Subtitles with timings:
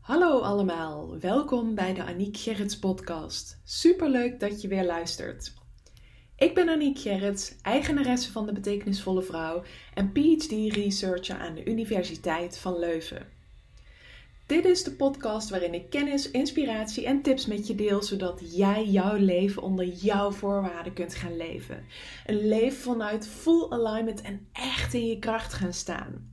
[0.00, 3.60] Hallo allemaal, welkom bij de Aniek Gerrits podcast.
[3.64, 5.54] Superleuk dat je weer luistert.
[6.36, 9.62] Ik ben Aniek Gerrits, eigenaresse van de Betekenisvolle Vrouw
[9.94, 13.26] en PhD-researcher aan de Universiteit van Leuven.
[14.46, 18.86] Dit is de podcast waarin ik kennis, inspiratie en tips met je deel, zodat jij
[18.86, 21.84] jouw leven onder jouw voorwaarden kunt gaan leven.
[22.26, 26.29] Een leven vanuit full alignment en echt in je kracht gaan staan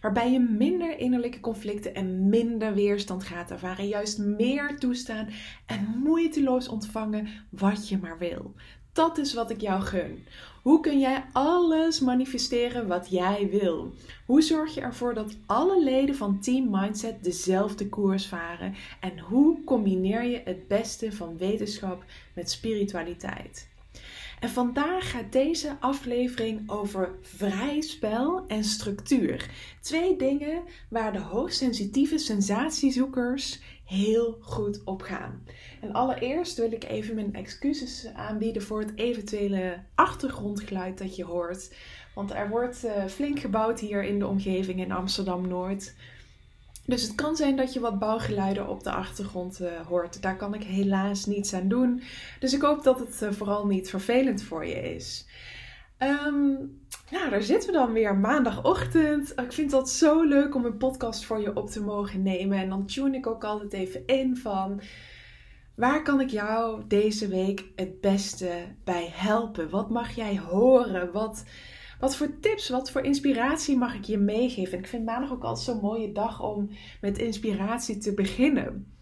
[0.00, 3.88] waarbij je minder innerlijke conflicten en minder weerstand gaat ervaren.
[3.88, 5.28] Juist meer toestaan
[5.66, 8.54] en moeiteloos ontvangen wat je maar wil.
[8.92, 10.26] Dat is wat ik jou gun.
[10.62, 13.92] Hoe kun jij alles manifesteren wat jij wil?
[14.26, 18.74] Hoe zorg je ervoor dat alle leden van Team Mindset dezelfde koers varen?
[19.00, 23.68] En hoe combineer je het beste van wetenschap met spiritualiteit?
[24.40, 29.50] En vandaag gaat deze aflevering over vrij spel en structuur.
[29.80, 35.42] Twee dingen waar de hoogsensitieve sensatiezoekers heel goed op gaan.
[35.80, 41.74] En allereerst wil ik even mijn excuses aanbieden voor het eventuele achtergrondgeluid dat je hoort.
[42.14, 45.94] Want er wordt uh, flink gebouwd hier in de omgeving in Amsterdam Noord.
[46.88, 50.22] Dus het kan zijn dat je wat bouwgeluiden op de achtergrond uh, hoort.
[50.22, 52.02] Daar kan ik helaas niets aan doen.
[52.40, 55.26] Dus ik hoop dat het uh, vooral niet vervelend voor je is.
[55.98, 56.80] Um,
[57.10, 59.32] nou, daar zitten we dan weer maandagochtend.
[59.36, 62.58] Ik vind dat zo leuk om een podcast voor je op te mogen nemen.
[62.58, 64.80] En dan tune ik ook altijd even in van
[65.74, 69.70] waar kan ik jou deze week het beste bij helpen?
[69.70, 71.12] Wat mag jij horen?
[71.12, 71.44] Wat
[72.00, 74.78] wat voor tips, wat voor inspiratie mag ik je meegeven?
[74.78, 78.92] ik vind maandag ook altijd zo'n mooie dag om met inspiratie te beginnen.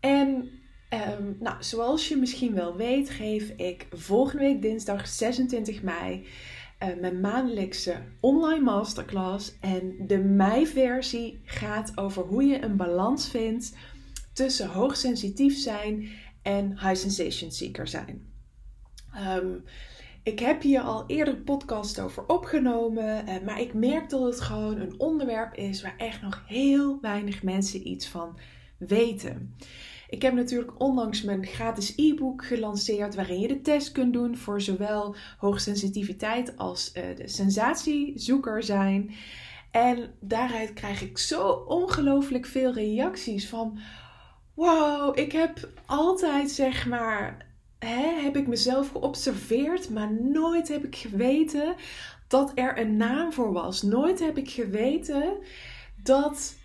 [0.00, 0.50] En
[0.88, 6.26] ehm, nou, zoals je misschien wel weet, geef ik volgende week dinsdag 26 mei
[6.82, 9.58] uh, mijn maandelijkse online masterclass.
[9.60, 13.74] En de mei-versie gaat over hoe je een balans vindt
[14.32, 16.08] tussen hoogsensitief zijn
[16.42, 18.34] en high sensation seeker zijn.
[19.28, 19.64] Um,
[20.26, 24.40] ik heb hier al eerder een podcast over opgenomen, eh, maar ik merk dat het
[24.40, 28.38] gewoon een onderwerp is waar echt nog heel weinig mensen iets van
[28.78, 29.54] weten.
[30.08, 34.60] Ik heb natuurlijk onlangs mijn gratis e-book gelanceerd waarin je de test kunt doen voor
[34.60, 39.14] zowel hoogsensitiviteit als uh, de sensatiezoeker zijn.
[39.70, 43.78] En daaruit krijg ik zo ongelooflijk veel reacties van
[44.54, 47.46] wow, ik heb altijd zeg maar
[47.78, 51.74] hè, heb ik mezelf geobserveerd, maar nooit heb ik geweten
[52.28, 53.82] dat er een naam voor was.
[53.82, 55.38] Nooit heb ik geweten
[56.02, 56.56] dat,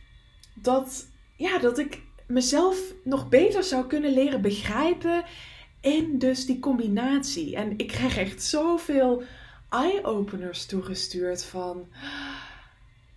[0.53, 5.23] dat, ja, dat ik mezelf nog beter zou kunnen leren begrijpen
[5.81, 7.55] in dus die combinatie.
[7.55, 9.23] En ik krijg echt zoveel
[9.69, 11.87] eye-openers toegestuurd van...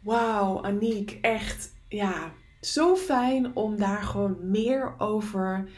[0.00, 5.68] Wauw, Aniek, echt, ja, zo fijn om daar gewoon meer over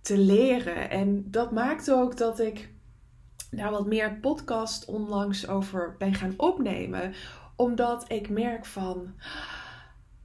[0.00, 0.90] te leren.
[0.90, 2.68] En dat maakt ook dat ik
[3.50, 7.14] daar wat meer podcast onlangs over ben gaan opnemen.
[7.56, 9.14] Omdat ik merk van,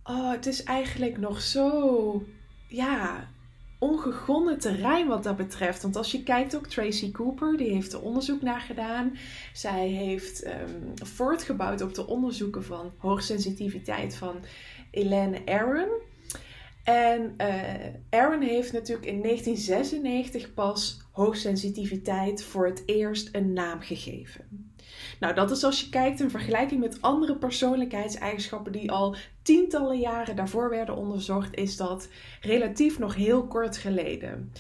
[0.04, 2.24] oh, het is eigenlijk nog zo,
[2.68, 3.28] ja,
[3.80, 5.82] ongegonnen terrein wat dat betreft.
[5.82, 9.18] Want als je kijkt ook Tracy Cooper, die heeft er onderzoek naar gedaan.
[9.54, 14.36] Zij heeft um, voortgebouwd op de onderzoeken van hoogsensitiviteit van
[14.92, 15.90] Elaine Aron.
[16.86, 24.74] En uh, Aaron heeft natuurlijk in 1996 pas hoogsensitiviteit voor het eerst een naam gegeven.
[25.20, 30.36] Nou, dat is als je kijkt in vergelijking met andere persoonlijkheidseigenschappen die al tientallen jaren
[30.36, 32.08] daarvoor werden onderzocht, is dat
[32.42, 34.52] relatief nog heel kort geleden.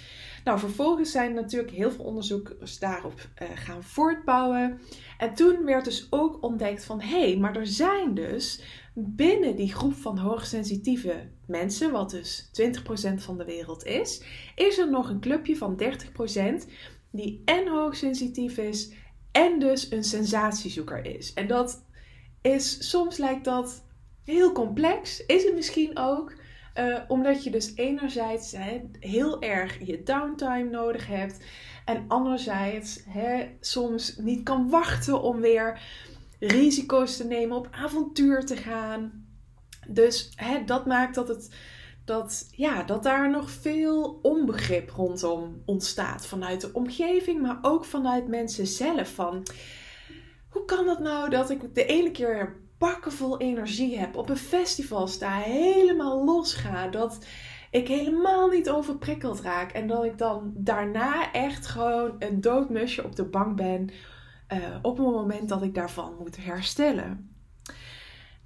[0.43, 4.81] Nou, vervolgens zijn natuurlijk heel veel onderzoekers daarop uh, gaan voortbouwen.
[5.17, 8.61] En toen werd dus ook ontdekt van hé, hey, maar er zijn dus
[8.97, 14.21] binnen die groep van hoogsensitieve mensen, wat dus 20% van de wereld is,
[14.55, 15.81] is er nog een clubje van
[16.65, 16.69] 30%
[17.11, 18.93] die en hoogsensitief is
[19.31, 21.33] en dus een sensatiezoeker is.
[21.33, 21.85] En dat
[22.41, 23.85] is, soms lijkt dat
[24.23, 26.33] heel complex, is het misschien ook.
[26.79, 28.55] Uh, omdat je dus enerzijds
[28.99, 31.43] heel erg je downtime nodig hebt.
[31.85, 33.03] En anderzijds
[33.59, 35.79] soms niet kan wachten om weer
[36.39, 39.25] risico's te nemen, op avontuur te gaan.
[39.87, 41.55] Dus hè, dat maakt dat, het,
[42.05, 46.27] dat, ja, dat daar nog veel onbegrip rondom ontstaat.
[46.27, 49.13] Vanuit de omgeving, maar ook vanuit mensen zelf.
[49.13, 49.43] Van,
[50.49, 54.37] hoe kan het nou dat ik de ene keer bakken vol energie heb, op een
[54.37, 57.25] festival sta, helemaal los ga, dat
[57.71, 63.15] ik helemaal niet overprikkeld raak en dat ik dan daarna echt gewoon een doodmusje op
[63.15, 63.89] de bank ben
[64.53, 67.29] uh, op het moment dat ik daarvan moet herstellen.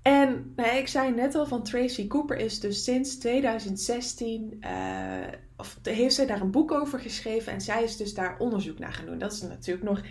[0.01, 5.33] En nou, ik zei net al van Tracy Cooper is dus sinds 2016, uh, eh,
[5.57, 8.93] of heeft zij daar een boek over geschreven en zij is dus daar onderzoek naar
[8.93, 9.17] gaan doen.
[9.17, 10.01] Dat is natuurlijk nog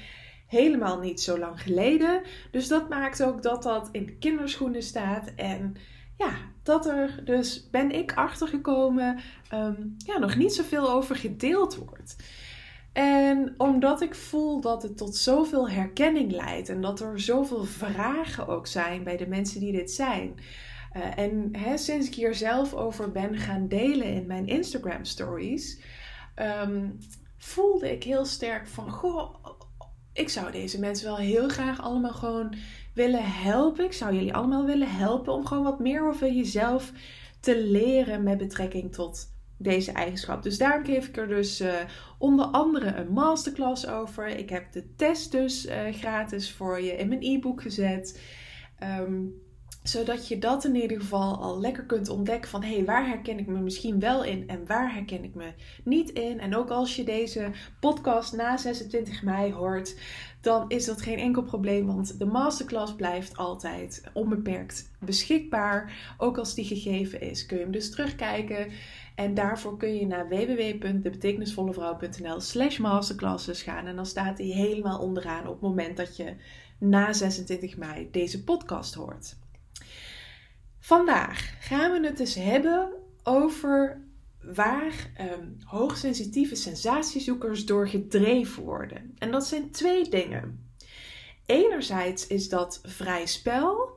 [0.46, 2.22] helemaal niet zo lang geleden.
[2.50, 5.32] Dus dat maakt ook dat dat in de kinderschoenen staat.
[5.36, 5.76] En
[6.16, 6.30] ja,
[6.62, 9.18] dat er dus ben ik achtergekomen,
[9.54, 12.16] um, ja, nog niet zoveel over gedeeld wordt.
[12.98, 18.48] En omdat ik voel dat het tot zoveel herkenning leidt en dat er zoveel vragen
[18.48, 20.34] ook zijn bij de mensen die dit zijn.
[20.96, 25.80] Uh, en hè, sinds ik hier zelf over ben gaan delen in mijn Instagram stories,
[26.62, 26.98] um,
[27.36, 29.34] voelde ik heel sterk van, goh,
[30.12, 32.54] ik zou deze mensen wel heel graag allemaal gewoon
[32.94, 33.84] willen helpen.
[33.84, 36.92] Ik zou jullie allemaal willen helpen om gewoon wat meer over jezelf
[37.40, 40.42] te leren met betrekking tot deze eigenschap.
[40.42, 41.74] Dus daarom geef ik er dus uh,
[42.18, 44.26] onder andere een masterclass over.
[44.26, 48.20] Ik heb de test dus uh, gratis voor je in mijn e-book gezet.
[49.00, 49.46] Um,
[49.88, 53.38] zodat je dat in ieder geval al lekker kunt ontdekken van hé, hey, waar herken
[53.38, 55.52] ik me misschien wel in en waar herken ik me
[55.84, 56.40] niet in.
[56.40, 57.50] En ook als je deze
[57.80, 59.96] podcast na 26 mei hoort,
[60.40, 66.14] dan is dat geen enkel probleem, want de masterclass blijft altijd onbeperkt beschikbaar.
[66.18, 68.70] Ook als die gegeven is, kun je hem dus terugkijken.
[69.18, 73.86] En daarvoor kun je naar www.debetekenisvollevrouw.nl slash masterclasses gaan.
[73.86, 76.34] En dan staat die helemaal onderaan op het moment dat je
[76.78, 79.36] na 26 mei deze podcast hoort.
[80.78, 82.92] Vandaag gaan we het dus hebben
[83.22, 84.00] over
[84.42, 89.14] waar um, hoogsensitieve sensatiezoekers door gedreven worden.
[89.18, 90.70] En dat zijn twee dingen.
[91.46, 93.90] Enerzijds is dat vrij spel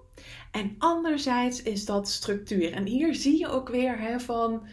[0.51, 2.73] en anderzijds is dat structuur.
[2.73, 4.67] En hier zie je ook weer van.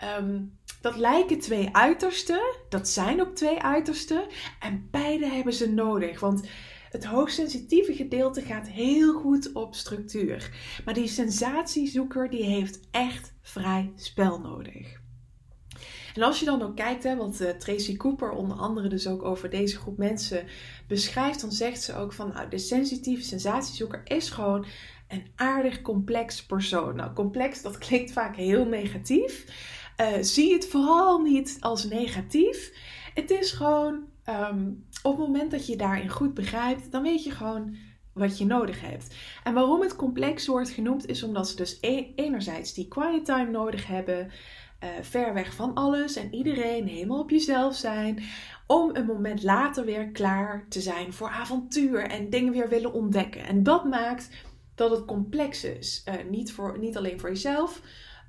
[0.00, 0.40] Ehm,
[0.80, 2.40] dat lijken twee uitersten.
[2.68, 4.26] Dat zijn ook twee uitersten.
[4.60, 6.20] En beide hebben ze nodig.
[6.20, 6.48] Want
[6.90, 10.50] het hoogsensitieve gedeelte gaat heel goed op structuur.
[10.84, 14.98] Maar die sensatiezoeker die heeft echt vrij spel nodig.
[16.14, 19.22] En als je dan ook kijkt, hè, want uh, Tracy Cooper onder andere dus ook
[19.22, 20.46] over deze groep mensen
[20.88, 24.66] beschrijft, dan zegt ze ook van nou, de sensitieve sensatiezoeker is gewoon
[25.08, 26.96] een aardig complex persoon.
[26.96, 29.44] Nou, complex, dat klinkt vaak heel negatief.
[30.00, 32.72] Uh, zie het vooral niet als negatief.
[33.14, 34.70] Het is gewoon Ehm,
[35.02, 37.76] op het moment dat je daarin goed begrijpt, dan weet je gewoon
[38.12, 39.14] wat je nodig hebt.
[39.44, 43.50] En waarom het complex wordt genoemd, is omdat ze dus e-, enerzijds die quiet time
[43.50, 44.30] nodig hebben,
[44.84, 48.22] uh, ver weg van alles en iedereen, helemaal op jezelf zijn,
[48.66, 53.44] om een moment later weer klaar te zijn voor avontuur en dingen weer willen ontdekken.
[53.44, 54.28] En dat maakt
[54.74, 56.04] dat het complex is.
[56.08, 57.80] Uh, niet, voor, niet alleen voor jezelf,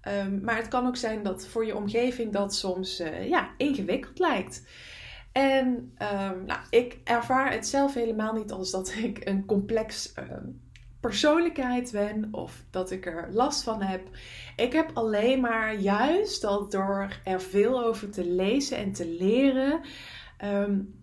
[0.08, 4.20] um, maar het kan ook zijn dat voor je omgeving dat soms uh, ja, ingewikkeld
[4.20, 4.64] lijkt.
[5.32, 10.62] En um, nou, ik ervaar het zelf helemaal niet als dat ik een complex um,
[11.00, 14.02] persoonlijkheid ben of dat ik er last van heb.
[14.56, 19.82] Ik heb alleen maar juist dat door er veel over te lezen en te leren,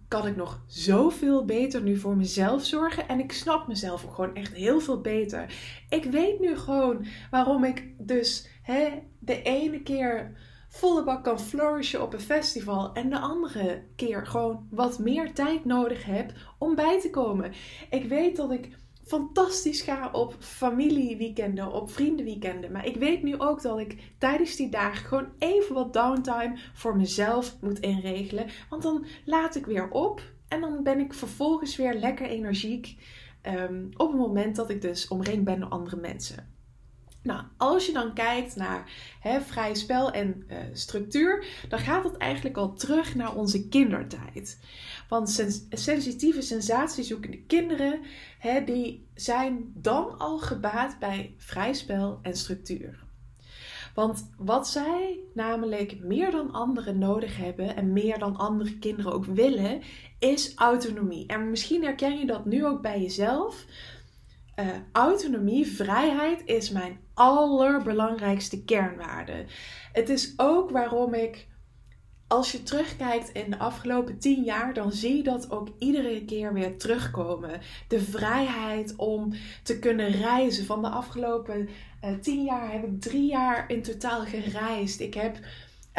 [0.08, 3.08] kan ik nog zoveel beter nu voor mezelf zorgen.
[3.08, 5.54] En ik snap mezelf ook gewoon echt heel veel beter.
[5.88, 8.88] Ik weet nu gewoon waarom ik dus hè,
[9.18, 10.36] de ene keer
[10.68, 15.64] volle bak kan flourishen op een festival en de andere keer gewoon wat meer tijd
[15.64, 17.52] nodig heb om bij te komen.
[17.90, 18.68] Ik weet dat ik
[19.08, 22.72] fantastisch ga op familieweekenden, op vriendenweekenden.
[22.72, 26.96] Maar ik weet nu ook dat ik tijdens die dagen gewoon even wat downtime voor
[26.96, 28.46] mezelf moet inregelen.
[28.68, 32.96] Want dan laat ik weer op en dan ben ik vervolgens weer lekker energiek.
[33.42, 36.57] Um, op het moment dat ik dus omringd ben door andere mensen.
[37.28, 42.16] Nou, als je dan kijkt naar hè, vrij spel en uh, structuur, dan gaat het
[42.16, 44.58] eigenlijk al terug naar onze kindertijd.
[45.08, 48.00] Want sens sensitieve sensatiezoekende kinderen,
[48.38, 53.04] hè, die zijn dan al gebaat bij vrij spel en structuur.
[53.94, 59.24] Want wat zij namelijk meer dan anderen nodig hebben en meer dan andere kinderen ook
[59.24, 59.82] willen,
[60.18, 61.26] is autonomie.
[61.26, 63.64] En misschien herken je dat nu ook bij jezelf.
[64.60, 69.44] Uh, autonomie, vrijheid is mijn allerbelangrijkste kernwaarde.
[69.92, 71.46] Het is ook waarom ik,
[72.26, 76.52] als je terugkijkt in de afgelopen tien jaar, dan zie je dat ook iedere keer
[76.52, 77.60] weer terugkomen.
[77.88, 79.32] De vrijheid om
[79.62, 80.64] te kunnen reizen.
[80.64, 81.68] Van de afgelopen
[82.04, 85.00] uh, tien jaar heb ik drie jaar in totaal gereisd.
[85.00, 85.38] Ik heb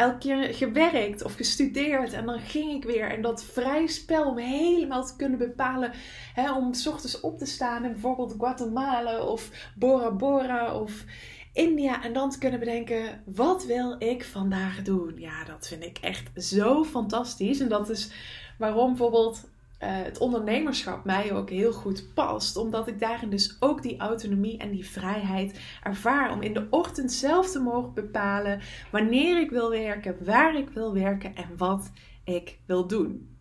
[0.00, 2.12] elke keer gewerkt of gestudeerd.
[2.12, 3.10] En dan ging ik weer.
[3.10, 5.92] En dat vrij spel om helemaal te kunnen bepalen.
[6.34, 11.04] Hè, om s ochtends op te staan in bijvoorbeeld Guatemala of Bora Bora of
[11.52, 12.02] India.
[12.02, 15.14] En dan te kunnen bedenken: wat wil ik vandaag doen?
[15.16, 17.60] Ja, dat vind ik echt zo fantastisch.
[17.60, 18.10] En dat is
[18.58, 19.48] waarom bijvoorbeeld
[19.86, 22.56] het ondernemerschap mij ook heel goed past.
[22.56, 26.32] Omdat ik daarin dus ook die autonomie en die vrijheid ervaar.
[26.32, 28.60] Om in de ochtend zelf te mogen bepalen
[28.90, 31.90] wanneer ik wil werken, waar ik wil werken en wat
[32.24, 33.38] ik wil doen.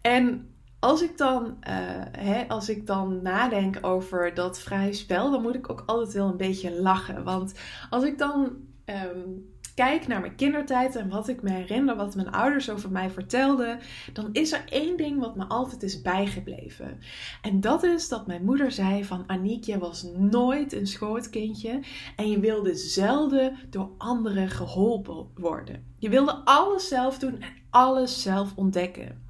[0.00, 1.74] En als ik dan, uh,
[2.18, 6.28] hè, als ik dan nadenk over dat vrije spel, dan moet ik ook altijd wel
[6.28, 7.24] een beetje lachen.
[7.24, 7.54] Want
[7.90, 12.30] als ik dan um, kijk naar mijn kindertijd en wat ik me herinner, wat mijn
[12.30, 13.78] ouders over mij vertelden,
[14.12, 16.98] dan is er één ding wat me altijd is bijgebleven.
[17.42, 21.80] En dat is dat mijn moeder zei van Aniek, je was nooit een schootkindje
[22.16, 25.84] en je wilde zelden door anderen geholpen worden.
[25.98, 29.28] Je wilde alles zelf doen en alles zelf ontdekken.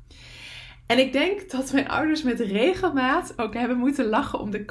[0.87, 4.65] En ik denk dat mijn ouders met regelmaat ook hebben moeten lachen om de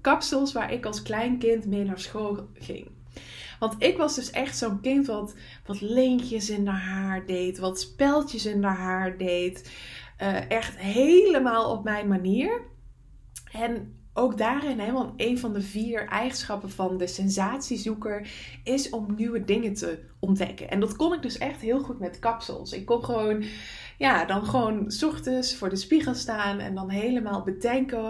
[0.00, 2.95] kapsels waar ik als klein kind mee naar school ging.
[3.58, 5.34] Want ik was dus echt zo'n kind wat,
[5.66, 5.80] wat
[6.48, 9.70] in haar haar deed, wat speltjes in haar deed.
[10.22, 12.60] Uh, echt helemaal op mijn manier.
[13.52, 18.30] En ook daarin, hè, want een van de vier eigenschappen van de sensatiezoeker
[18.64, 20.70] is om nieuwe dingen te ontdekken.
[20.70, 22.72] En dat kon ik dus echt heel goed met kapsels.
[22.72, 23.44] Ik kon gewoon
[23.98, 28.04] ja, dan gewoon ochtends voor de spiegel staan en dan helemaal bedenken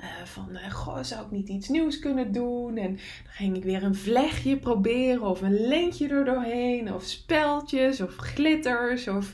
[0.00, 2.76] uh, van, uh, goh, zou ik niet iets nieuws kunnen doen?
[2.76, 8.00] En dan ging ik weer een vlechtje proberen of een lintje er doorheen of speltjes
[8.00, 9.32] of glitters of,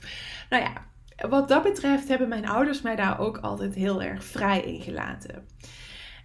[0.50, 0.86] nou ja,
[1.28, 5.46] wat dat betreft hebben mijn ouders mij daar ook altijd heel erg vrij in gelaten.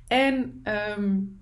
[0.07, 0.63] En
[0.97, 1.41] um,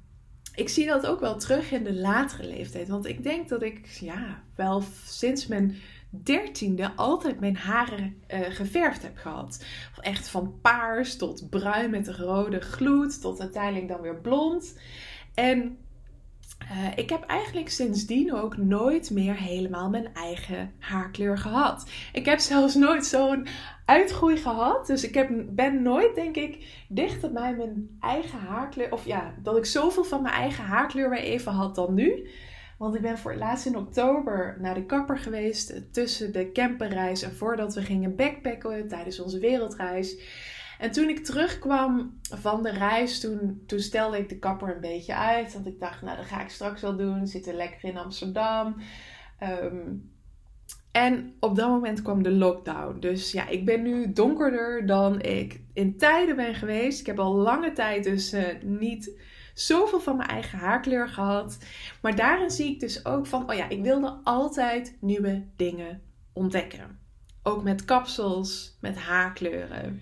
[0.56, 2.88] ik zie dat ook wel terug in de latere leeftijd.
[2.88, 5.76] Want ik denk dat ik ja, wel sinds mijn
[6.10, 9.66] dertiende altijd mijn haren uh, geverfd heb gehad.
[10.02, 14.80] Echt van paars tot bruin met een rode gloed, tot uiteindelijk dan weer blond.
[15.34, 15.78] En
[16.64, 21.90] uh, ik heb eigenlijk sindsdien ook nooit meer helemaal mijn eigen haarkleur gehad.
[22.14, 23.48] Ik heb zelfs nooit zo'n
[23.86, 24.88] uitgroei gehad.
[24.88, 28.92] Dus ik heb, ben nooit, denk ik, dichter bij mijn eigen haarkleur.
[28.92, 32.30] Of ja, dat ik zoveel van mijn eigen haarkleur weer even had dan nu.
[32.80, 35.94] Want ik ben voor het laatst in oktober naar de kapper geweest.
[35.94, 40.18] Tussen de camperreis en voordat we gingen backpacken tijdens onze wereldreis.
[40.80, 45.16] En toen ik terugkwam van de reis, toen, toen stelde ik de kapper een beetje
[45.16, 45.54] uit.
[45.54, 47.28] Want ik dacht, nou dat ga ik straks wel doen.
[47.28, 48.76] Zitten lekker in Amsterdam.
[49.40, 49.88] Ehm,
[50.92, 53.00] en op dat moment kwam de lockdown.
[53.00, 57.00] Dus ja, ik ben nu donkerder dan ik in tijden ben geweest.
[57.00, 59.20] Ik heb al lange tijd dus uh, niet
[59.62, 61.58] zoveel van mijn eigen haarkleur gehad.
[62.02, 66.02] Maar daarin zie ik dus ook van, oh ja, ik wilde altijd nieuwe dingen
[66.34, 67.00] ontdekken.
[67.44, 70.02] Ook met kapsels, met haarkleuren.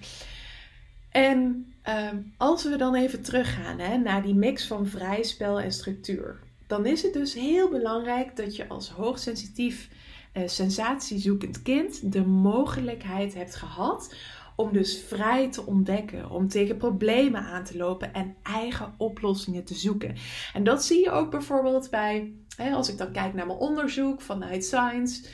[1.10, 5.72] En ehm, als we dan even teruggaan hè, naar die mix van vrij spel en
[5.72, 9.90] structuur, dan is het dus heel belangrijk dat je als hoogsensitief,
[10.34, 14.16] uh, sensatiezoekend kind de mogelijkheid hebt gehad
[14.58, 19.74] om dus vrij te ontdekken, om tegen problemen aan te lopen en eigen oplossingen te
[19.74, 20.16] zoeken.
[20.54, 24.22] En dat zie je ook bijvoorbeeld bij, hè, als ik dan kijk naar mijn onderzoek
[24.22, 25.30] vanuit Science.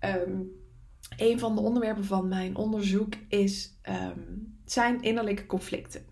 [0.00, 0.50] Um,
[1.16, 6.04] een van de onderwerpen van mijn onderzoek is, um, zijn innerlijke conflicten.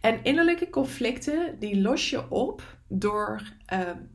[0.00, 4.10] En innerlijke conflicten die los je op door um,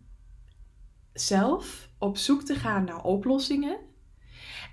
[1.13, 3.77] zelf op zoek te gaan naar oplossingen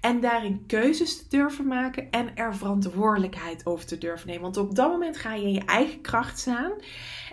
[0.02, 4.42] en daarin keuzes te durven maken en er verantwoordelijkheid over te durven nemen.
[4.42, 6.72] Want op dat moment ga je in je eigen kracht staan.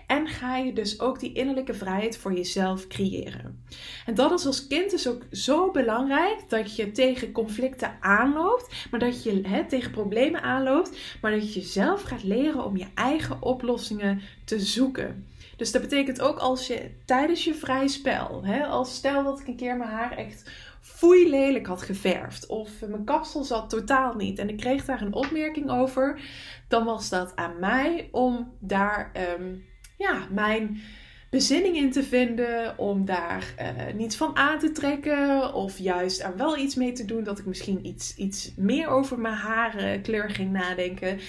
[0.07, 3.65] En ga je dus ook die innerlijke vrijheid voor jezelf creëren.
[4.05, 8.99] En dat is als kind dus ook zo belangrijk dat je tegen conflicten aanloopt, maar
[8.99, 13.41] dat je hè, tegen problemen aanloopt, maar dat je zelf gaat leren om je eigen
[13.41, 15.27] oplossingen te zoeken.
[15.57, 19.55] Dus dat betekent ook als je tijdens je vrij spel, als stel dat ik een
[19.55, 22.47] keer mijn haar echt foei lelijk had geverfd.
[22.47, 24.39] Of mijn kapsel zat totaal niet.
[24.39, 26.21] En ik kreeg daar een opmerking over.
[26.67, 29.65] Dan was dat aan mij om daar um,
[29.97, 30.81] ja, mijn
[31.29, 32.77] bezinning in te vinden.
[32.77, 35.53] Om daar uh, niets van aan te trekken.
[35.53, 37.23] Of juist er wel iets mee te doen.
[37.23, 41.19] Dat ik misschien iets, iets meer over mijn harenkleur ging nadenken.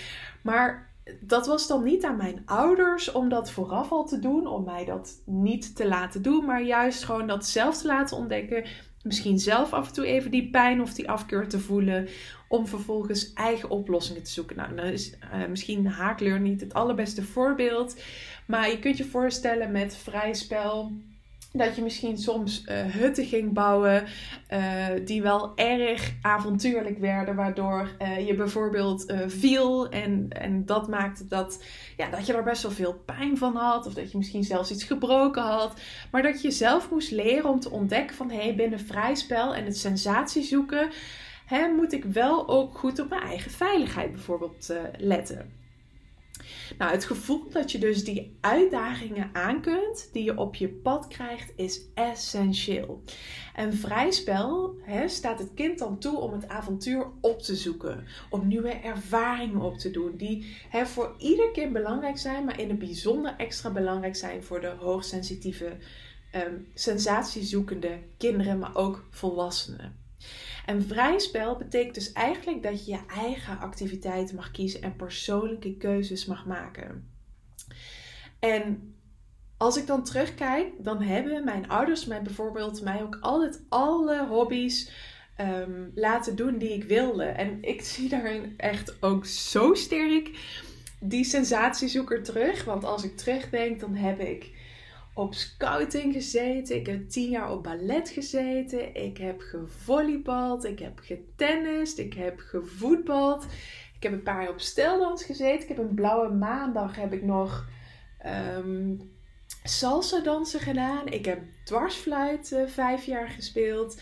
[0.42, 0.90] Maar
[1.20, 4.84] dat was dan niet aan mijn ouders om dat vooraf al te doen, om mij
[4.84, 8.64] dat niet te laten doen, maar juist gewoon dat zelf te laten ontdekken
[9.02, 12.08] misschien zelf af en toe even die pijn of die afkeur te voelen.
[12.48, 14.56] Om vervolgens eigen oplossingen te zoeken.
[14.56, 18.02] Nou, dan is uh, misschien haarkleur niet het allerbeste voorbeeld.
[18.46, 20.92] Maar je kunt je voorstellen met vrij spel
[21.52, 24.04] dat je misschien soms uh, hutten ging bouwen
[24.52, 31.26] uh, die wel erg avontuurlijk werden, waardoor uh, je bijvoorbeeld viel en, en dat maakte
[31.26, 31.64] dat,
[31.96, 34.70] ja, dat je er best wel veel pijn van had of dat je misschien zelfs
[34.70, 35.80] iets gebroken had,
[36.10, 39.54] maar dat je zelf moest leren om te ontdekken van hé, hey, binnen vrij spel
[39.54, 40.90] en het sensatie zoeken
[41.46, 45.59] hè, moet ik wel ook goed op mijn eigen veiligheid bijvoorbeeld letten.
[46.78, 51.08] Nou, het gevoel dat je dus die uitdagingen aan kunt, die je op je pad
[51.08, 53.02] krijgt, is essentieel.
[53.54, 58.06] En vrij spel hè, staat het kind dan toe om het avontuur op te zoeken,
[58.30, 62.68] om nieuwe ervaringen op te doen, die hè, voor ieder kind belangrijk zijn, maar in
[62.68, 65.76] het bijzonder extra belangrijk zijn voor de hoogsensitieve,
[66.34, 69.99] um, sensatiezoekende kinderen, maar ook volwassenen.
[70.70, 75.76] En vrij spel betekent dus eigenlijk dat je je eigen activiteiten mag kiezen en persoonlijke
[75.76, 77.10] keuzes mag maken.
[78.38, 78.94] En
[79.56, 84.90] als ik dan terugkijk, dan hebben mijn ouders mij bijvoorbeeld mij ook altijd alle hobby's
[85.36, 87.24] ehm, laten doen die ik wilde.
[87.24, 90.30] En ik zie daarin echt ook zo sterk
[91.00, 92.64] die sensatiezoeker terug.
[92.64, 94.50] Want als ik terugdenk, dan heb ik
[95.14, 96.76] op scouting gezeten.
[96.76, 98.94] Ik heb tien jaar op ballet gezeten.
[98.94, 100.64] Ik heb gevolleybald.
[100.64, 101.98] Ik heb getennist.
[101.98, 103.46] Ik heb gevoetbald.
[103.96, 105.62] Ik heb een paar jaar op steldans gezeten.
[105.62, 107.68] Ik heb een blauwe maandag heb ik nog
[108.56, 109.10] um,
[109.64, 111.06] salsa dansen gedaan.
[111.06, 114.00] Ik heb dwarsfluit uh, vijf jaar gespeeld.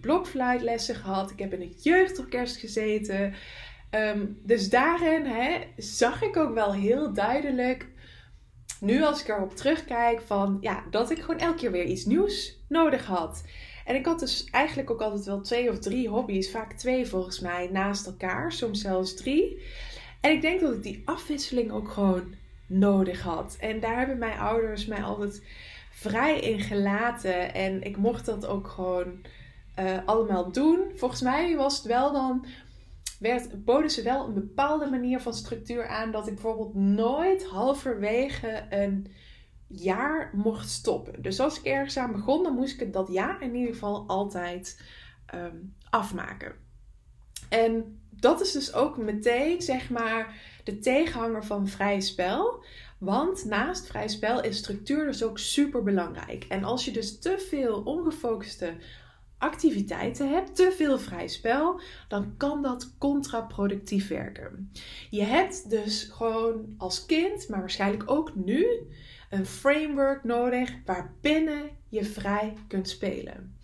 [0.00, 1.30] Blokfluitlessen gehad.
[1.30, 3.34] Ik heb in het jeugdorkest gezeten.
[3.90, 7.86] Ehm, dus daarin hè, zag ik ook wel heel duidelijk
[8.80, 12.58] nu als ik erop terugkijk van ja, dat ik gewoon elke keer weer iets nieuws
[12.68, 13.42] nodig had.
[13.84, 17.40] En ik had dus eigenlijk ook altijd wel twee of drie hobby's, vaak twee volgens
[17.40, 19.62] mij, naast elkaar, soms zelfs drie.
[20.20, 22.34] En ik denk dat ik die afwisseling ook gewoon
[22.66, 23.56] nodig had.
[23.60, 25.42] En daar hebben mijn ouders mij altijd
[25.90, 27.54] vrij in gelaten.
[27.54, 29.20] En ik mocht dat ook gewoon
[29.78, 30.78] uh, allemaal doen.
[30.94, 32.46] Volgens mij was het wel dan
[33.18, 38.66] werd, boden ze wel een bepaalde manier van structuur aan dat ik bijvoorbeeld nooit halverwege
[38.70, 39.06] een
[39.66, 41.22] jaar mocht stoppen.
[41.22, 44.04] Dus als ik ergens aan begon, dan moest ik het dat jaar in ieder geval
[44.06, 44.82] altijd
[45.26, 45.56] ehm,
[45.90, 46.52] afmaken.
[47.48, 50.34] En dat is dus ook meteen, zeg maar,
[50.64, 52.64] de tegenhanger van vrij spel.
[52.98, 56.44] Want naast vrij spel is structuur dus ook super belangrijk.
[56.48, 58.74] En als je dus te veel ongefocuste
[59.38, 64.72] activiteiten hebt, te veel vrij spel, dan kan dat contraproductief werken.
[65.10, 68.66] Je hebt dus gewoon als kind, maar waarschijnlijk ook nu,
[69.30, 73.56] een framework nodig waarbinnen je vrij kunt spelen.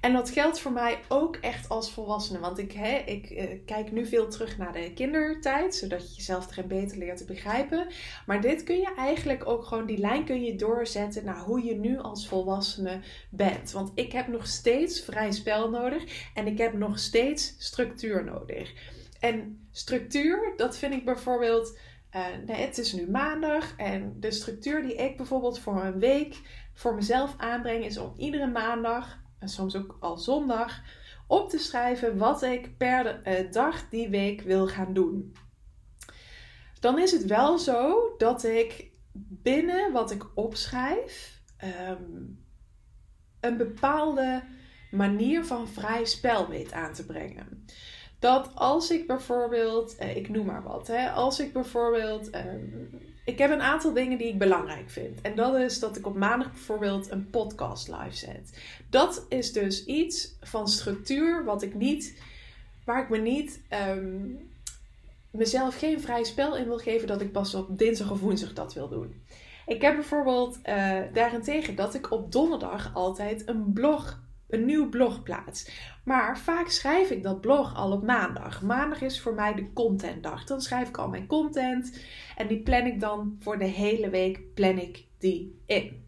[0.00, 2.38] En dat geldt voor mij ook echt als volwassene.
[2.38, 6.56] Want ik, hè, ik eh, kijk nu veel terug naar de kindertijd, zodat je jezelf
[6.56, 7.86] er beter leert te begrijpen.
[8.26, 11.74] Maar dit kun je eigenlijk ook gewoon, die lijn kun je doorzetten naar hoe je
[11.74, 13.72] nu als volwassene bent.
[13.72, 18.72] Want ik heb nog steeds vrij spel nodig en ik heb nog steeds structuur nodig.
[19.20, 21.78] En structuur, dat vind ik bijvoorbeeld.
[22.46, 26.40] Nee, het is nu maandag en de structuur die ik bijvoorbeeld voor een week
[26.74, 30.80] voor mezelf aanbreng is om iedere maandag soms ook al zondag,
[31.26, 35.34] op te schrijven wat ik per eh, dag die week wil gaan doen.
[36.80, 38.90] Dan is het wel zo dat ik
[39.28, 42.02] binnen wat ik opschrijf ehm,
[43.40, 44.42] een bepaalde
[44.90, 47.64] manier van vrij spel weet aan te brengen.
[48.18, 52.84] Dat als ik bijvoorbeeld, eh, ik noem maar wat, hè, als ik bijvoorbeeld ehm,
[53.26, 55.20] ik heb een aantal dingen die ik belangrijk vind.
[55.20, 58.58] En dat is dat ik op maandag bijvoorbeeld een podcast live zet.
[58.90, 62.22] Dat is dus iets van structuur wat ik niet,
[62.84, 64.18] waar ik me niet ehm,
[65.30, 68.74] mezelf geen vrij spel in wil geven dat ik pas op dinsdag of woensdag dat
[68.74, 69.22] wil doen.
[69.66, 75.22] Ik heb bijvoorbeeld uh, daarentegen dat ik op donderdag altijd een blog een nieuw blog
[75.22, 75.70] plaats.
[76.04, 78.62] Maar vaak schrijf ik dat blog al op maandag.
[78.62, 80.44] Maandag is voor mij de contentdag.
[80.44, 82.00] Dan schrijf ik al mijn content
[82.36, 86.04] en die plan ik dan voor de hele week plan ik die in.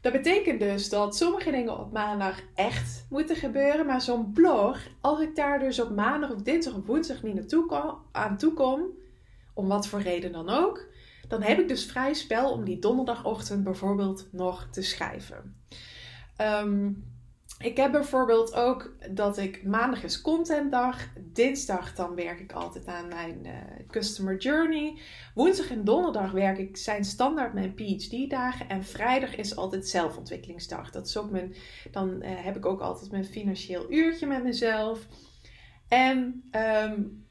[0.00, 5.20] Dat betekent dus dat sommige dingen op maandag echt moeten gebeuren, maar zo'n blog, als
[5.20, 8.86] ik daar dus op maandag of dinsdag of woensdag niet naartoe kom, aan toe kom,
[9.54, 10.86] om wat voor reden dan ook,
[11.28, 15.56] dan heb ik dus vrij spel om die donderdagochtend bijvoorbeeld nog te schrijven.
[16.36, 16.90] Ehm,
[17.58, 20.98] ik heb bijvoorbeeld ook dat ik maandag is contentdag.
[21.20, 23.52] Dinsdag dan werk ik altijd aan mijn uh,
[23.90, 24.98] customer journey.
[25.34, 28.68] Woensdag en donderdag werk ik zijn standaard mijn PhD dagen.
[28.68, 30.90] En vrijdag is altijd zelfontwikkelingsdag.
[30.90, 31.54] Dat is ook mijn,
[31.90, 35.06] dan uh, heb ik ook altijd mijn financieel uurtje met mezelf.
[35.88, 36.50] En
[36.86, 37.26] um,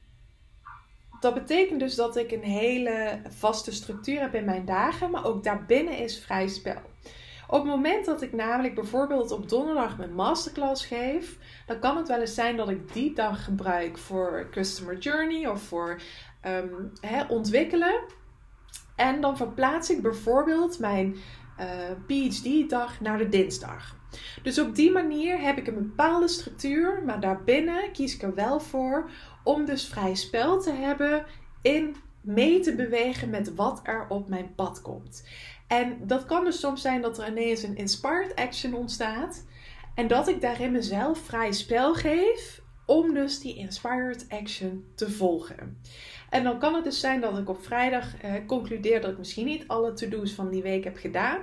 [1.20, 5.10] dat betekent dus dat ik een hele vaste structuur heb in mijn dagen.
[5.10, 6.93] Maar ook daarbinnen is vrij spel.
[7.54, 12.08] Op het moment dat ik namelijk bijvoorbeeld op donderdag mijn masterclass geef, dan kan het
[12.08, 16.00] wel eens zijn dat ik die dag gebruik voor Customer Journey of voor
[16.46, 16.92] um,
[17.28, 18.00] ontwikkelen.
[18.96, 21.16] En dan verplaats ik bijvoorbeeld mijn
[21.56, 21.66] eh,
[22.06, 23.96] PhD-dag naar de dinsdag.
[24.42, 28.60] Dus op die manier heb ik een bepaalde structuur, maar daarbinnen kies ik er wel
[28.60, 29.10] voor
[29.44, 31.24] om dus vrij spel te hebben
[31.62, 35.24] in mee te bewegen met wat er op mijn pad komt.
[35.74, 39.44] En dat kan dus soms zijn dat er ineens een inspired action ontstaat.
[39.94, 45.80] En dat ik daarin mezelf vrij spel geef om dus die inspired action te volgen.
[46.30, 49.46] En dan kan het dus zijn dat ik op vrijdag eh, concludeer dat ik misschien
[49.46, 51.40] niet alle to-do's van die week heb gedaan.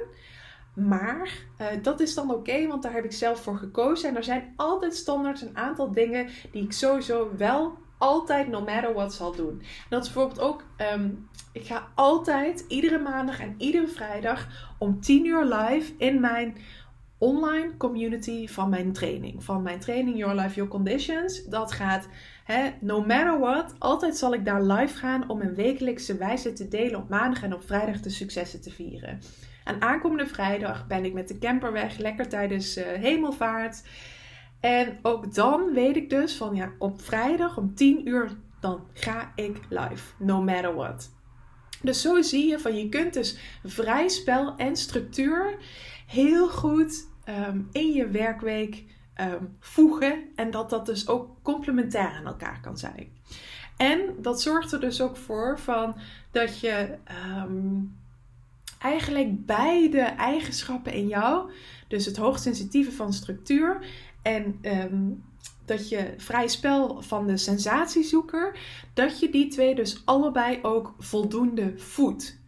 [0.76, 1.30] Maar
[1.62, 4.10] uh, dat is dan oké, want daar heb ik zelf voor gekozen.
[4.10, 8.94] En er zijn altijd standaard een aantal dingen die ik sowieso wel altijd, no matter
[8.94, 9.60] what, zal doen.
[9.60, 15.02] En dat is bijvoorbeeld ook, um, ik ga altijd iedere maandag en iedere vrijdag om
[15.02, 16.58] 10 uur live in mijn
[17.18, 19.44] online community van mijn training.
[19.44, 21.46] Van mijn training Your Life, Your Conditions.
[21.46, 22.08] Dat gaat,
[22.80, 27.00] no matter what, altijd zal ik daar live gaan om een wekelijkse wijze te delen
[27.00, 29.20] op maandag en op vrijdag de successen te vieren.
[29.64, 33.82] En aankomende vrijdag ben ik met de camper weg, lekker tijdens uh, hemelvaart.
[34.62, 39.32] En ook dan weet ik dus van ja, op vrijdag om 10 uur, dan ga
[39.36, 41.12] ik live, no matter what.
[41.82, 45.58] Dus zo zie je van je kunt dus vrij spel en structuur
[46.08, 47.08] heel goed
[47.50, 48.84] um, in je werkweek
[49.22, 50.24] um, voegen.
[50.36, 53.12] En dat dat dus ook complementair aan elkaar kan zijn.
[53.78, 55.96] En dat zorgt er dus ook voor van
[56.32, 56.98] dat je
[57.38, 57.98] um,
[58.80, 61.52] eigenlijk beide eigenschappen in jou,
[61.88, 63.86] dus het hoogsensitieve van structuur
[64.22, 65.24] en um,
[65.66, 68.58] dat je vrij spel van de sensatiezoeker,
[68.94, 72.40] dat je die twee dus allebei ook voldoende voedt.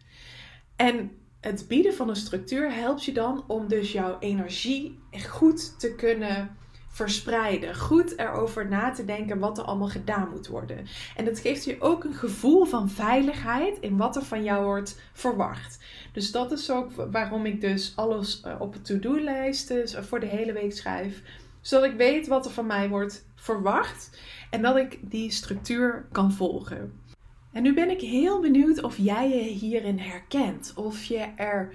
[0.76, 1.10] En
[1.40, 6.56] het bieden van een structuur helpt je dan om dus jouw energie goed te kunnen
[6.88, 7.76] verspreiden.
[7.76, 10.86] Goed erover na te denken wat er allemaal gedaan moet worden.
[11.16, 15.00] En dat geeft je ook een gevoel van veiligheid in wat er van jou wordt
[15.12, 15.84] verwacht.
[16.12, 20.26] Dus dat is ook waarom ik dus alles eh, op een to-do-lijst dus voor de
[20.26, 21.22] hele week schrijf.
[21.64, 24.18] Zodat ik weet wat er van mij wordt verwacht
[24.50, 26.92] en dat ik die structuur kan volgen.
[27.52, 30.72] En nu ben ik heel benieuwd of jij je hierin herkent.
[30.76, 31.74] Of je er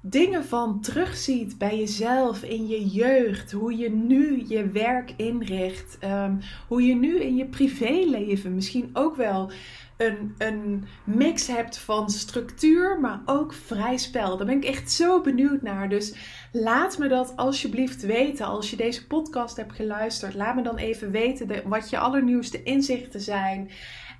[0.00, 3.52] dingen van terugziet bij jezelf in je jeugd.
[3.52, 5.98] Hoe je nu je werk inricht.
[6.04, 9.50] Um, hoe je nu in je privéleven misschien ook wel
[9.96, 14.36] een, een mix hebt van structuur, maar ook vrij spel.
[14.36, 15.88] Daar ben ik echt zo benieuwd naar.
[15.88, 16.14] Dus
[16.52, 18.46] laat me dat alsjeblieft weten.
[18.46, 23.20] Als je deze podcast hebt geluisterd, laat me dan even weten wat je allernieuwste inzichten
[23.20, 23.70] zijn.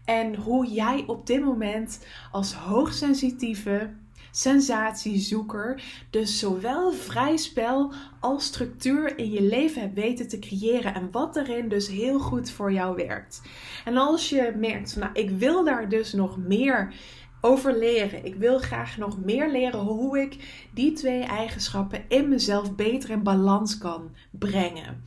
[0.04, 3.90] En hoe jij op dit moment als hoogsensitieve
[4.36, 11.36] sensatiezoeker dus zowel vrij spel als structuur in je leven weten te creëren en wat
[11.36, 13.42] erin dus heel goed voor jou werkt.
[13.84, 16.94] En als je merkt, nou ik wil daar dus nog meer
[17.40, 18.24] over leren.
[18.24, 20.36] Ik wil graag nog meer leren hoe ik
[20.72, 25.02] die twee eigenschappen in mezelf beter in balans kan brengen.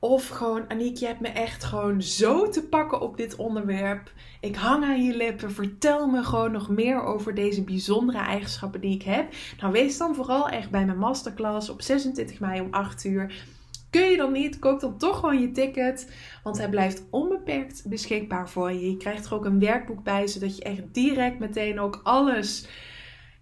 [0.00, 4.12] Of gewoon, Aniek, je hebt me echt gewoon zo te pakken op dit onderwerp.
[4.40, 5.52] Ik hang aan je lippen.
[5.52, 9.32] Vertel me gewoon nog meer over deze bijzondere eigenschappen die ik heb.
[9.60, 13.46] Nou, wees dan vooral echt bij mijn masterclass op 26 mei om 8 uur.
[13.90, 16.12] Kun je dan niet, koop dan toch gewoon je ticket.
[16.42, 18.90] Want hij blijft onbeperkt beschikbaar voor je.
[18.90, 22.68] Je krijgt er ook een werkboek bij, zodat je echt direct meteen ook alles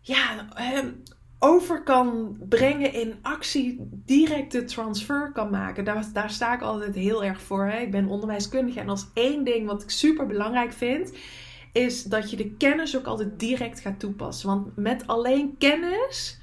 [0.01, 0.49] ja,
[1.39, 5.85] over kan brengen in actie, direct de transfer kan maken.
[5.85, 7.65] Daar, daar sta ik altijd heel erg voor.
[7.65, 7.79] Hè?
[7.79, 11.13] Ik ben onderwijskundige en als één ding wat ik super belangrijk vind,
[11.73, 14.49] is dat je de kennis ook altijd direct gaat toepassen.
[14.49, 16.41] Want met alleen kennis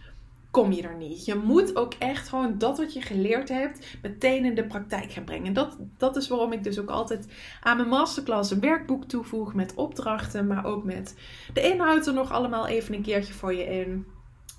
[0.52, 1.26] kom je er niet.
[1.26, 5.24] Je moet ook echt gewoon dat wat je geleerd hebt meteen in de praktijk gaan
[5.24, 5.48] brengen.
[5.48, 7.28] En dat, dat is waarom ik dus ook altijd
[7.62, 11.16] aan mijn masterclass een werkboek toevoeg met opdrachten, maar ook met
[11.54, 14.06] de inhoud er nog allemaal even een keertje voor je in.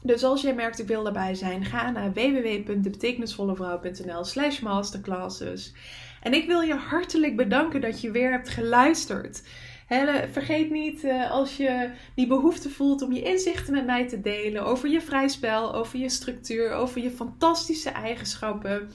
[0.07, 5.75] Dus als jij merkt ik wil erbij zijn, ga naar www.debetekenisvollevrouw.nl slash masterclasses.
[6.23, 9.43] En ik wil je hartelijk bedanken dat je weer hebt geluisterd.
[10.31, 14.65] vergeet niet uh, als je die behoefte voelt om je inzichten met mij te delen
[14.65, 18.91] over je vrij spel, over je structuur, over je fantastische eigenschappen.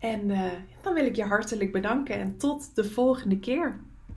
[0.00, 0.42] En uh,
[0.82, 3.83] dan wil ik je hartelijk bedanken en tot de volgende keer.